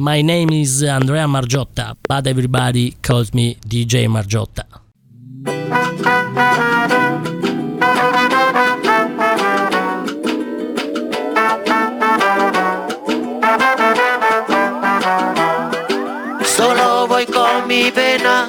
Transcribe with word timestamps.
My 0.00 0.22
name 0.22 0.48
is 0.48 0.82
Andrea 0.82 1.26
Margiotta, 1.26 1.94
but 2.08 2.26
everybody 2.26 2.92
calls 3.02 3.34
me 3.34 3.56
DJ 3.56 4.08
Margiotta. 4.08 4.64
Solo 16.46 17.06
voy 17.06 17.26
con 17.26 17.66
mi 17.66 17.90
pena, 17.90 18.48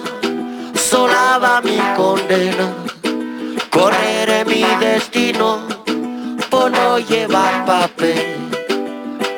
sola 0.74 1.38
va 1.38 1.60
mi 1.62 1.78
condena. 1.98 2.74
Correré 3.70 4.46
mi 4.46 4.64
destino 4.80 5.68
por 6.50 6.72
no 6.72 6.98
llevar 6.98 7.66
papel. 7.66 8.61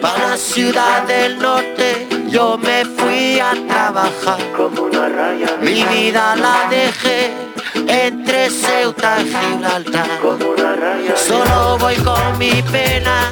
Para 0.03 0.31
la 0.31 0.37
ciudad 0.37 1.03
del 1.07 1.39
norte 1.39 2.09
yo 2.27 2.57
me 2.57 2.83
fui 2.83 3.39
a 3.39 3.53
trabajar. 3.69 4.37
Como 4.57 4.81
una 4.81 5.07
raya. 5.07 5.55
Mi 5.61 5.81
vida 5.85 6.35
la 6.35 6.67
dejé 6.69 7.31
entre 7.87 8.49
Ceuta 8.49 9.21
y 9.21 9.33
Gibraltar. 9.33 10.19
Como 10.21 10.49
una 10.49 10.75
raya. 10.75 11.15
Solo 11.15 11.77
voy 11.77 11.95
con 11.95 12.37
mi 12.37 12.61
pena, 12.63 13.31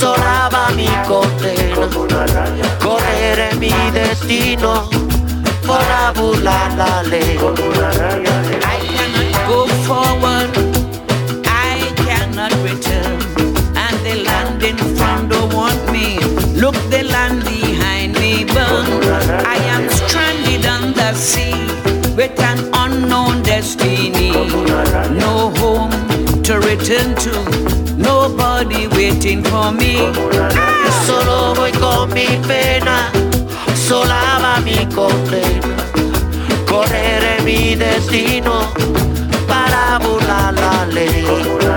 sola 0.00 0.48
va 0.50 0.70
mi 0.70 0.88
condena. 1.06 1.74
Como 1.74 2.04
una 2.04 2.26
raya. 2.26 2.78
Correré 2.78 3.54
mi 3.56 3.74
destino 3.92 4.88
para 5.66 6.12
burlar 6.12 6.72
la 6.72 7.02
ley. 7.02 7.36
Como 7.36 7.62
una 7.68 7.90
raya. 7.90 8.41
Sea 21.22 21.54
with 22.16 22.38
an 22.40 22.58
unknown 22.74 23.42
destiny. 23.42 24.32
No 25.22 25.50
home 25.60 25.92
to 26.42 26.58
return 26.58 27.14
to, 27.22 27.32
nobody 27.96 28.88
waiting 28.88 29.42
for 29.44 29.70
me. 29.70 29.94
Solo 31.06 31.54
voy 31.54 31.70
con 31.72 32.12
mi 32.12 32.26
pena, 32.48 33.12
sola 33.86 34.40
va 34.42 34.60
mi 34.60 34.84
condena. 34.86 35.76
Correré 36.66 37.40
mi 37.44 37.76
destino 37.76 38.72
para 39.46 39.98
burlar 40.00 40.54
la 40.54 40.86
ley. 40.86 41.24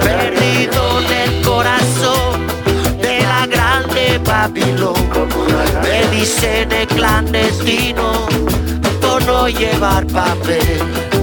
Perdido 0.02 0.82
en 1.02 1.12
el 1.23 1.46
corazón 1.46 2.48
de 3.00 3.20
la 3.22 3.46
grande 3.46 4.20
Babilón. 4.26 4.96
Me 5.84 6.18
dicen 6.18 6.72
el 6.72 6.88
clandestino 6.88 8.26
no 9.19 9.47
llevar 9.47 10.05
papel. 10.08 11.14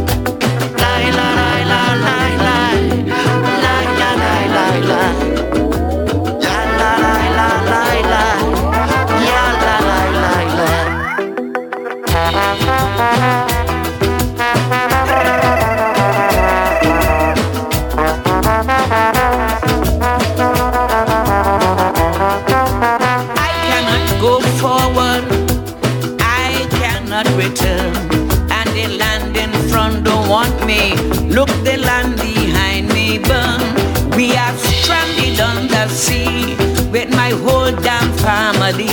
Family. 38.23 38.87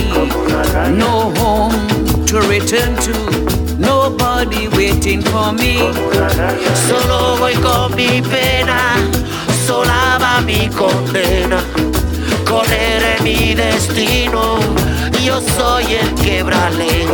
No 0.98 1.32
home 1.38 2.26
to 2.26 2.42
return 2.50 2.96
to, 3.06 3.14
nobody 3.78 4.68
waiting 4.70 5.22
for 5.22 5.54
me. 5.54 5.78
Solo 6.88 7.38
voy 7.38 7.54
con 7.56 7.96
mi 7.96 8.22
pena, 8.22 8.96
sola 9.66 10.18
va 10.20 10.42
mi 10.42 10.68
condena. 10.70 11.62
Correré 12.46 13.22
mi 13.22 13.54
destino, 13.54 14.58
yo 15.24 15.40
soy 15.42 15.94
el 15.94 16.14
quebrale. 16.16 17.06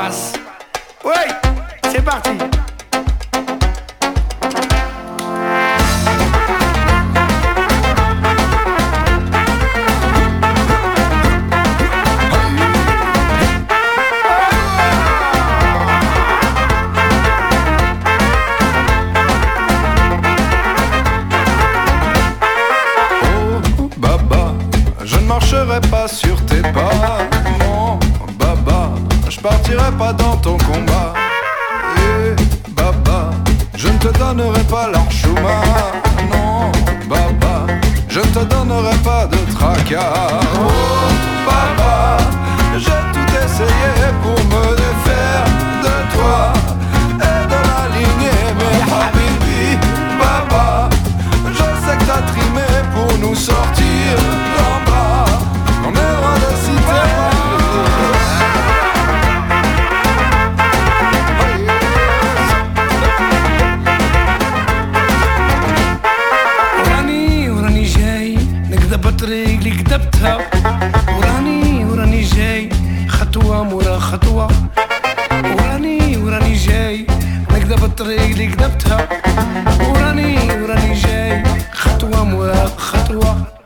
paz. 0.00 0.39
خطوة 82.40 82.66
خطوة 82.66 83.59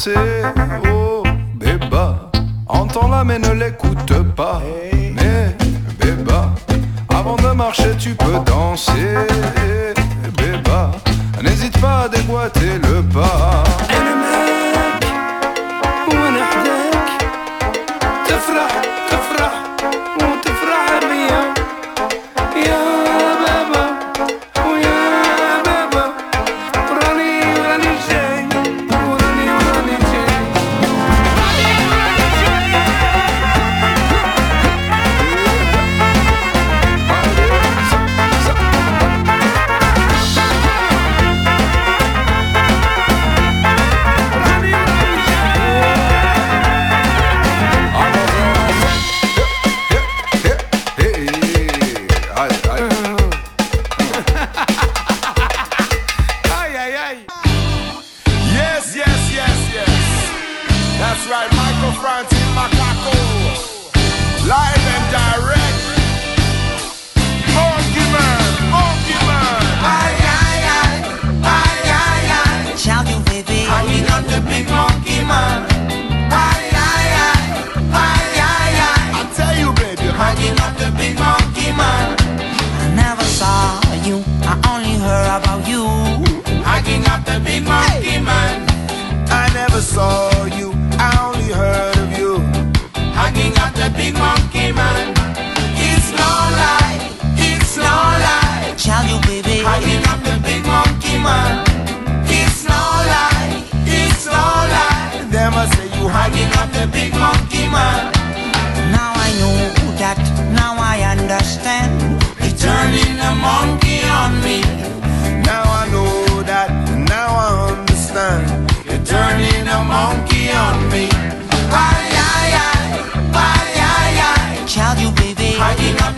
passer 0.00 0.14
au 0.90 1.22
débat. 1.56 2.30
Entends-la 2.66 3.24
mais 3.24 3.38
ne 3.38 3.52
l'écoute 3.52 4.34
pas. 4.34 4.62
Eh, 4.64 4.89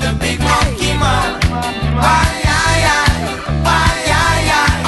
the 0.02 0.12
big 0.18 0.38
monkey 0.40 0.92
man. 0.98 1.38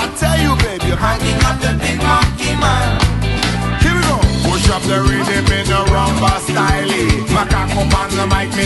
I 0.03 0.05
tell 0.18 0.38
you, 0.44 0.53
baby, 0.66 0.90
hanging 0.98 1.40
up 1.46 1.57
the 1.62 1.72
big 1.79 1.98
monkey 2.03 2.53
man. 2.59 2.98
Here 3.83 3.94
we 3.94 4.03
go. 4.03 4.18
Push 4.46 4.66
up 4.74 4.83
the 4.83 4.98
rhythm 5.07 5.46
in 5.55 5.70
on 5.72 5.87
the 8.11 8.27
mic, 8.27 8.50
me. 8.57 8.64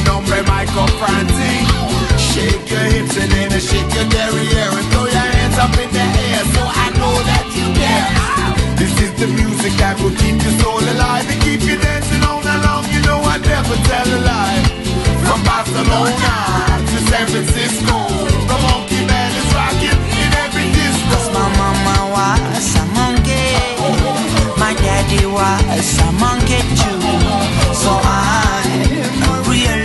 Shake 2.17 2.71
your 2.71 2.81
hips 2.93 3.17
and 3.17 3.31
then 3.33 3.51
shake 3.61 3.93
your 3.95 4.05
derriere 4.09 4.73
and 4.79 4.87
throw 4.93 5.05
your 5.07 5.29
hands 5.37 5.59
up 5.59 5.73
in 5.77 5.91
the 5.91 6.01
air 6.01 6.45
so 6.55 6.63
I 6.65 6.91
know 6.99 7.15
that 7.29 7.45
you 7.57 7.67
care. 7.77 8.09
This 8.79 8.95
is 9.05 9.13
the 9.21 9.27
music 9.27 9.73
that 9.79 9.99
will 10.01 10.15
keep 10.17 10.41
your 10.43 10.55
soul 10.63 10.79
alive 10.81 11.27
and 11.29 11.41
keep 11.43 11.61
you 11.63 11.77
dancing 11.79 12.23
all 12.23 12.41
night 12.43 12.63
long. 12.65 12.85
You 12.93 13.01
know 13.03 13.21
I 13.21 13.39
never 13.39 13.77
tell 13.89 14.07
a 14.07 14.19
lie. 14.23 14.88
From 15.29 15.43
Barcelona 15.45 16.35
to 16.89 16.97
San 17.11 17.27
Francisco, 17.29 17.97
the 18.49 18.57
monkey 18.65 19.05
man 19.05 19.31
is 19.37 19.49
rocking 19.53 20.01
in 20.17 20.31
every 20.45 20.73
disco. 20.73 21.17
My 21.37 21.49
mama 21.61 21.97
was 22.17 22.77
a 22.77 22.85
monkey. 22.97 23.53
My 24.57 24.73
daddy 24.73 25.27
was 25.27 25.99
a 26.01 26.13
monkey 26.13 26.65
too. 26.81 27.01
So 27.77 27.93
I'm 27.93 29.21
a 29.29 29.45
real 29.53 29.85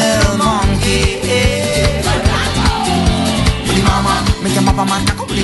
little 0.00 0.38
monkey. 0.38 1.20
Bli 3.68 3.82
mama, 3.82 4.14
me 4.42 4.48
llamaba 4.48 4.84
macaco, 4.86 5.26
bli 5.26 5.43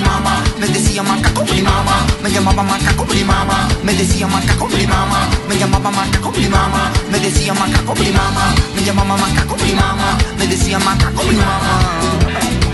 decía 0.91 1.03
macaco, 1.03 1.45
bli 1.45 1.61
mama, 1.61 2.05
me 2.21 2.29
llamaba 2.29 2.63
macaco, 2.63 3.05
bli 3.05 3.23
mama, 3.23 3.69
me 3.81 3.93
decía 3.93 4.27
macaco, 4.27 4.67
bli 4.67 4.85
mama, 4.85 5.29
me 5.47 5.57
llamaba 5.57 5.89
macaco, 5.89 6.31
bli 6.31 6.49
mama, 6.49 6.91
me 7.09 7.17
decía 7.17 7.53
macaco, 7.53 7.93
bli 7.93 8.11
mama, 8.11 8.53
me 8.75 8.83
llamaba 8.83 9.15
macaco, 9.15 9.55
bli 9.55 9.73
mama, 9.73 10.17
me 10.37 10.47
decía 10.47 10.79
macaco, 10.79 11.23
bli 11.23 11.37
mama. 11.37 11.79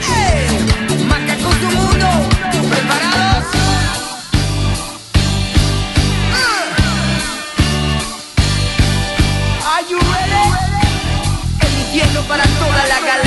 ¡Hey! 0.01 1.05
¡Macacos 1.07 1.61
del 1.61 1.75
mundo! 1.75 2.07
¿Preparados? 2.71 3.45
Are 9.63 9.85
you 9.87 9.99
ready? 9.99 10.45
Emitiendo 11.61 12.23
para 12.23 12.43
toda 12.43 12.83
la 12.87 12.99
galaxia. 12.99 13.26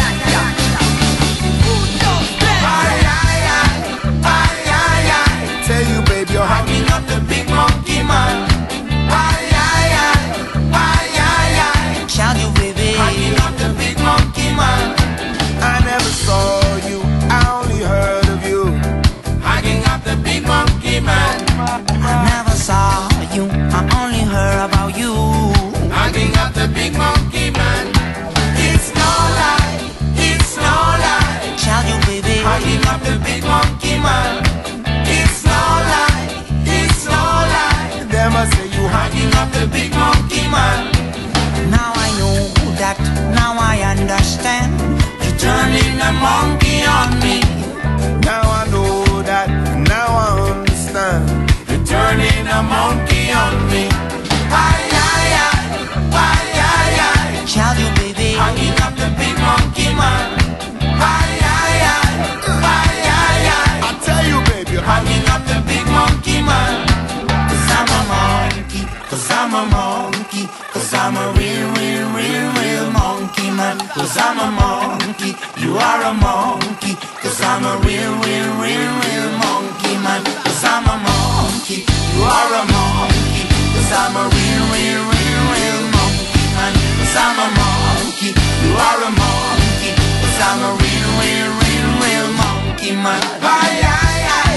Cause 73.79 74.19
I'm 74.19 74.35
a 74.41 74.51
monkey. 74.51 75.37
You 75.63 75.79
are 75.79 76.03
a 76.03 76.13
monkey. 76.15 76.99
Cause 77.23 77.41
I'm 77.41 77.63
a 77.63 77.79
real, 77.87 78.11
real, 78.19 78.51
real, 78.59 78.91
real 78.99 79.31
monkey 79.39 79.95
man. 80.03 80.25
Cause 80.43 80.65
I'm 80.67 80.83
a 80.91 80.99
monkey. 80.99 81.87
You 81.87 82.23
are 82.27 82.51
a 82.51 82.63
monkey. 82.67 83.47
Cause 83.47 83.93
I'm 83.95 84.17
a 84.19 84.27
real, 84.27 84.65
real, 84.75 85.03
real, 85.07 85.43
real 85.55 85.81
monkey 85.87 86.43
man. 86.59 86.73
Cause 86.99 87.15
I'm 87.15 87.39
a 87.39 87.49
monkey. 87.55 88.35
You 88.35 88.73
are 88.75 89.03
a 89.07 89.11
monkey. 89.15 89.93
Cause 89.95 90.41
I'm 90.43 90.67
a 90.67 90.71
real, 90.75 91.11
real, 91.23 91.51
real, 91.63 91.91
real 92.03 92.29
monkey 92.43 92.93
man. 92.99 93.23
Ay, 93.39 93.87
ay, 93.87 94.19
ay, 94.35 94.57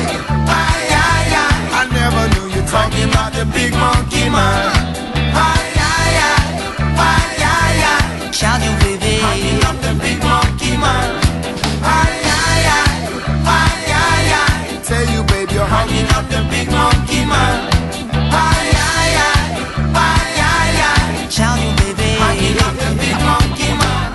ay, 0.49 0.81
ay, 0.89 1.25
ay. 1.37 1.55
I 1.69 1.85
never 1.93 2.23
knew 2.33 2.49
you 2.49 2.65
talking 2.65 3.09
about 3.13 3.33
the 3.33 3.45
big 3.53 3.73
monkey 3.77 4.25
man. 4.33 5.12
The 16.33 16.41
big 16.49 16.67
monkey 16.71 17.21
man. 17.25 17.69
Ay, 18.49 18.65
ay, 18.91 19.11
ay, 19.29 19.45
ay, 20.07 20.31
ay, 20.53 20.73
ay. 20.89 21.29
Shout 21.29 21.57
you, 21.61 21.71
baby. 21.81 22.09
Hanging 22.23 22.59
up 22.65 22.73
the 22.81 22.89
big 23.01 23.17
monkey 23.29 23.71
man. 23.81 24.09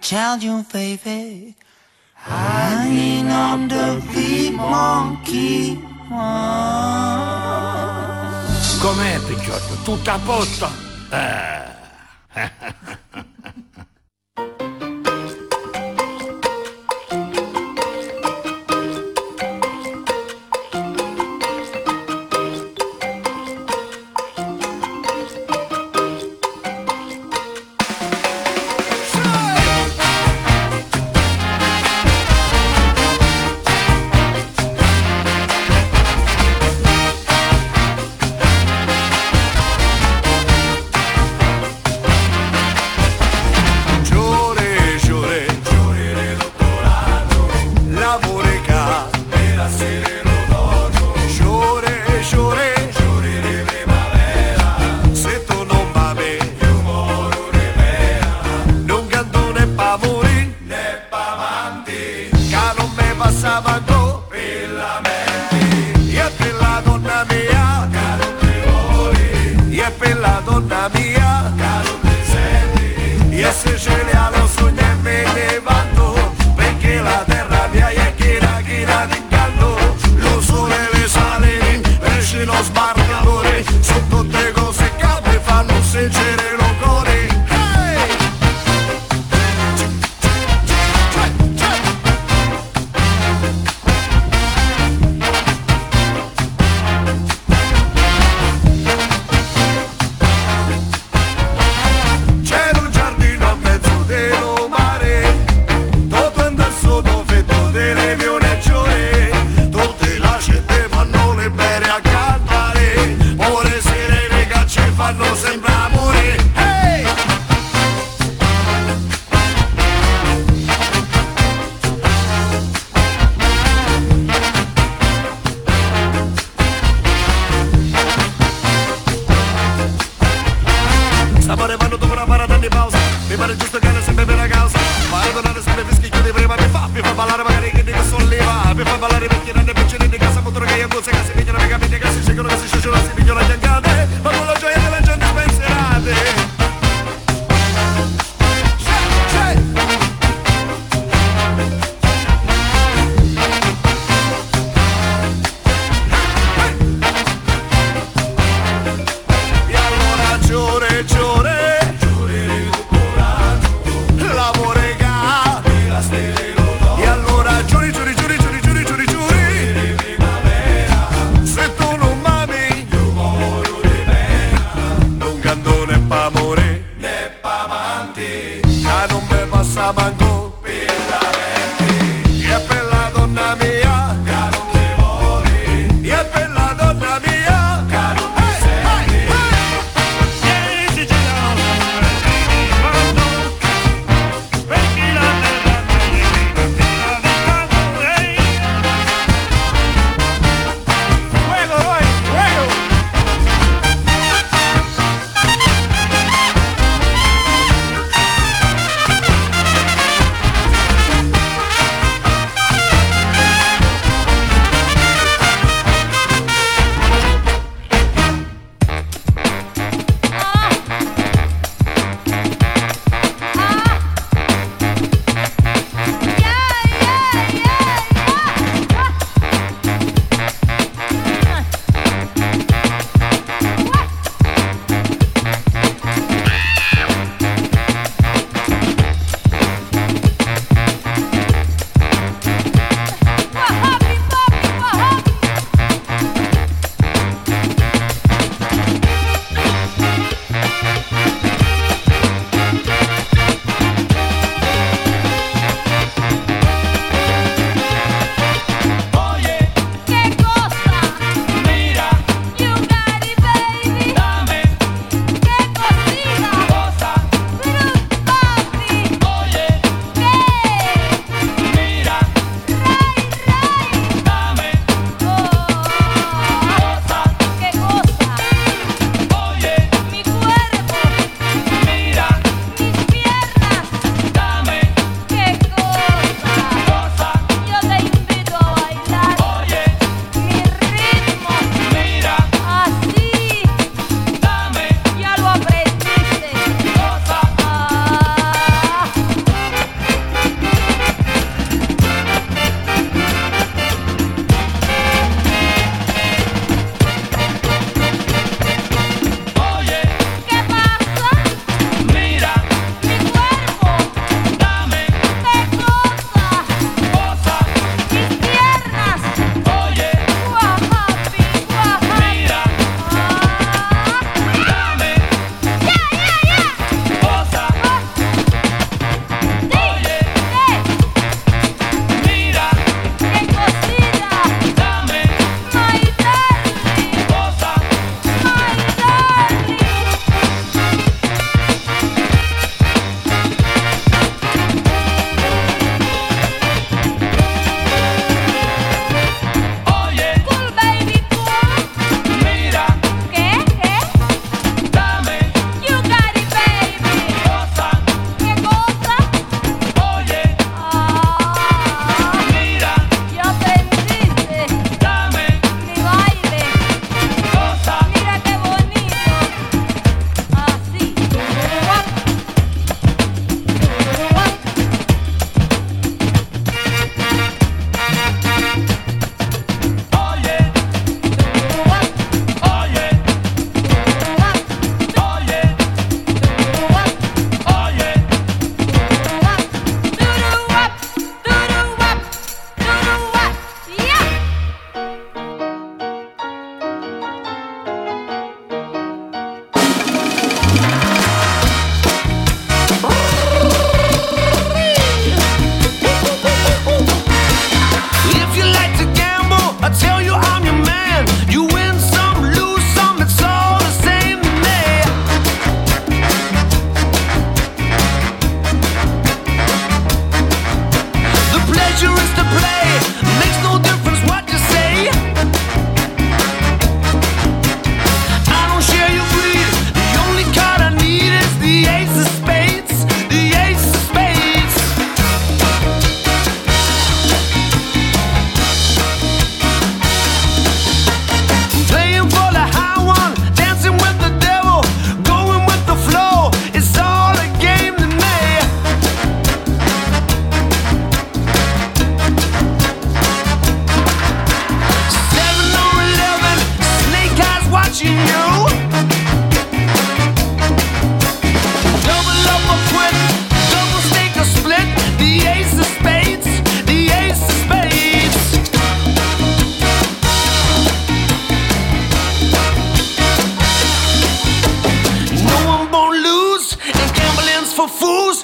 Tell 0.00 0.36
you, 0.38 0.56
baby. 0.72 1.56
Hanging 2.14 3.28
on 3.30 3.68
the 3.68 3.86
big 4.12 4.54
monkey. 4.54 5.78
man. 6.10 7.22
Com'è, 8.80 9.18
picciotto? 9.26 9.74
Tutto 9.84 10.10
a 10.10 10.18
posto? 10.18 10.68
Eh. 11.10 11.70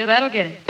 You 0.00 0.06
that'll 0.06 0.30
get 0.30 0.46
it. 0.46 0.69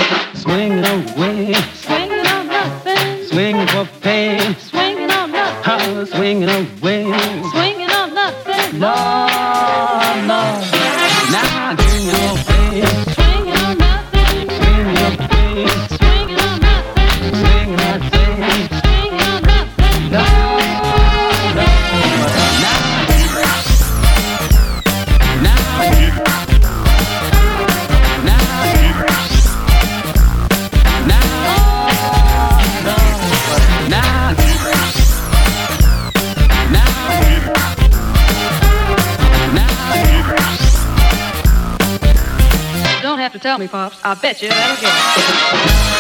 I 44.03 44.15
bet 44.15 44.41
you 44.41 44.49
that'll 44.49 44.81
get 44.81 46.00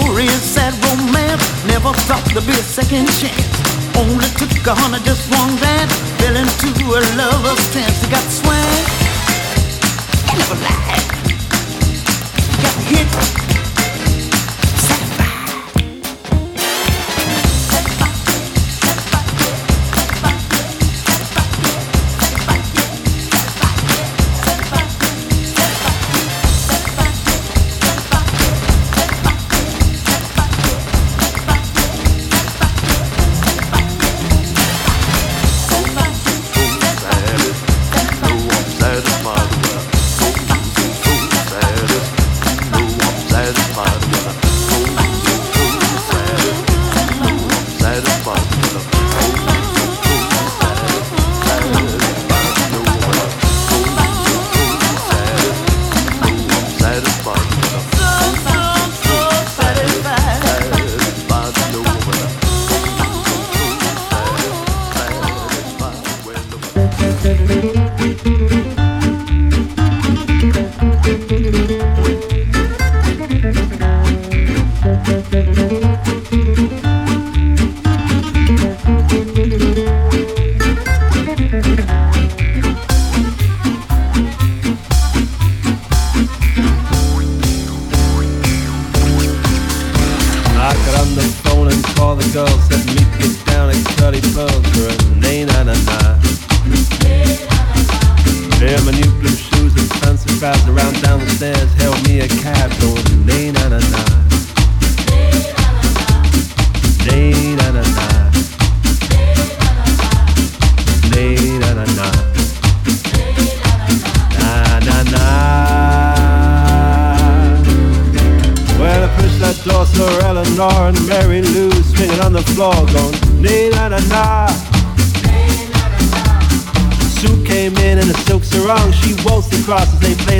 story 0.00 0.24
is 0.24 0.42
sad 0.42 0.74
romance. 0.84 1.44
Never 1.66 1.92
thought 2.06 2.24
there'd 2.32 2.46
be 2.46 2.52
a 2.52 2.66
second 2.78 3.06
chance. 3.20 3.46
Only 3.96 4.26
took 4.38 4.66
a 4.66 4.74
hundred, 4.74 5.04
just 5.04 5.30
one 5.30 5.54
glance. 5.56 5.94
Fell 6.18 6.36
into 6.36 6.68
a 6.82 7.00
lover's 7.18 7.62
trance. 7.72 8.02
He 8.02 8.10
got 8.10 8.26
swag. 8.38 8.86
He 10.30 10.34
never 10.38 10.58
lied. 10.66 11.10
He 12.50 12.62
got 12.62 12.76
hit. 12.90 13.43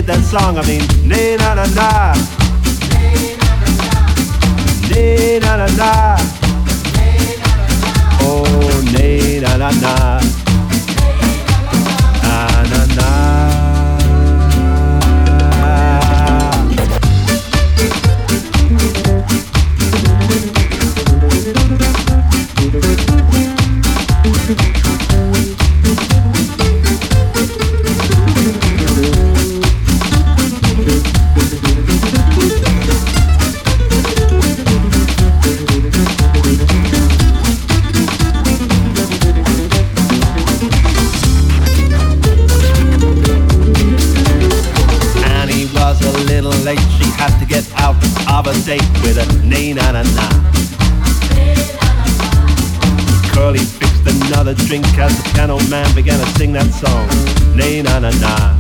made 0.07 0.15
that 0.15 0.25
song. 0.25 0.59
I 0.59 0.67
mean, 0.67 0.83
nay 1.09 1.37
na 1.37 1.55
na 1.55 1.67
na. 1.75 2.15
Nay 4.91 5.39
na 5.41 5.57
na 5.57 5.67
na. 5.77 6.17
Oh, 8.21 8.83
nay 8.93 9.41
na 9.41 9.57
na 9.57 9.71
na. 9.81 10.44
man 55.75 55.95
began 55.97 56.21
to 56.21 56.27
sing 56.39 56.53
that 56.53 56.71
song. 56.73 57.09
Nay, 57.57 57.83
na, 57.83 57.99
na, 57.99 58.11
na. 58.23 58.54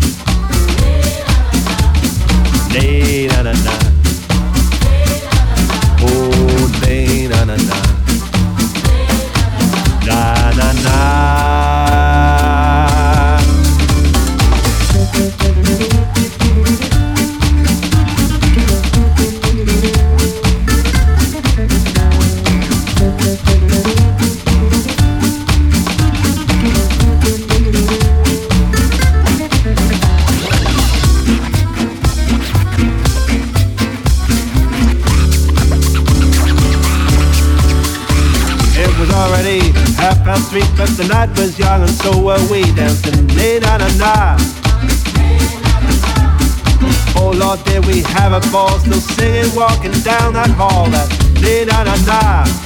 walking 49.54 49.92
down 50.02 50.32
that 50.32 50.50
hall, 50.50 50.86
that 50.90 51.08
da 51.40 51.64
da 51.64 51.84
da 51.84 51.96
da. 52.04 52.63